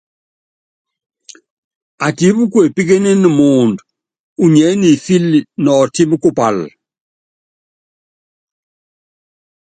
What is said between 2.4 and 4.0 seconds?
kuepíkíníni muundú